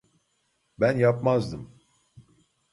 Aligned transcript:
Ben 0.79 0.97
yapmazdım. 0.97 1.77